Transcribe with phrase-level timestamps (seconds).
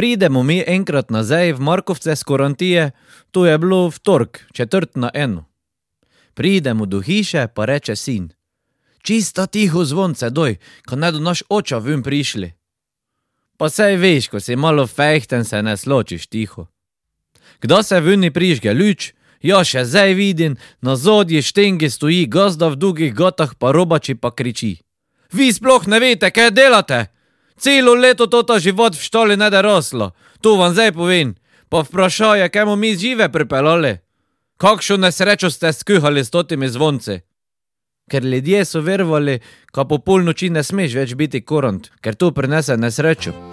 [0.00, 2.90] Pridemo mi enkrat nazaj v Markovce z korantije,
[3.30, 5.44] to je bilo v torek, četrt na eno.
[6.34, 8.32] Pridemo do hiše, pa reče sin:
[9.02, 10.56] Čista tiho zvonce doj,
[10.88, 12.52] ko ne do naš oča vim prišli.
[13.60, 16.66] Pa sej veš, ko si malo fejhten, se ne sločiš tiho.
[17.60, 19.12] Kdo se vuni prižge luč,
[19.42, 24.32] ja še zdaj vidim, na zodji štengi stoji gazda v dolgih gotah, pa robači pa
[24.32, 24.80] kriči.
[25.32, 27.19] Vi sploh ne veste, kaj delate!
[27.60, 31.36] Celo leto tota život v štoli ne da roslo, to vam zdaj povem.
[31.68, 33.98] Pa vprašaj, kaj bomo mi žive pripeljali?
[34.56, 37.20] Kakšno nesrečo ste skuhali s totimi zvonci?
[38.10, 39.38] Ker ljudje so verovali,
[39.76, 43.49] da po polnoči ne smeš več biti korant, ker to prinese nesrečo.